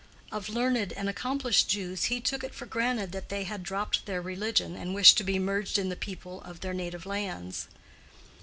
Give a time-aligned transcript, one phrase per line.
[0.31, 4.19] Of learned and accomplished Jews he took it for granted that they had dropped their
[4.19, 7.67] religion, and wished to be merged in the people of their native lands.